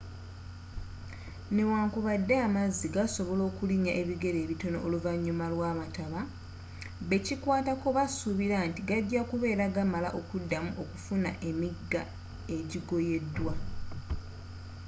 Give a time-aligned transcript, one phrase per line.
[1.55, 6.21] newankubadde amazzi gasobola okulinnya ebigere bitono oluvnyuma lwamataba
[7.09, 12.01] bekikwatako basuubira nti gajja kubeera gamala okuddamu okufuna emigga
[12.57, 13.53] egigoyedwa